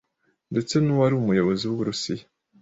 ndetse 0.51 0.73
n’uwari 0.79 1.13
umuyobozi 1.17 1.63
w’uburusiya 1.65 2.25